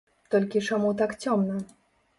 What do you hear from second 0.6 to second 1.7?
чаму так цёмна?